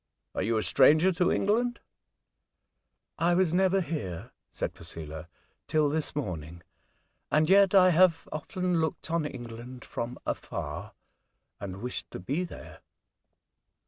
[0.33, 1.79] Are you a stranger to England?""
[3.19, 5.27] I was never here,*' said Posela,"
[5.67, 6.63] till this morning;
[7.29, 10.93] and yet I have often looked on England from afar,
[11.59, 12.79] and wished to be there.'